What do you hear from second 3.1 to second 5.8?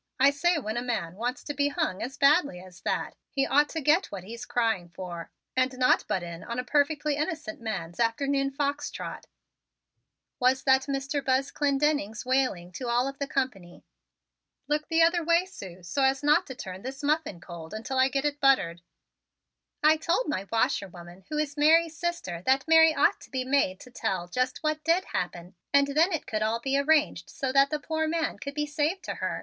he ought to get what he's crying for, and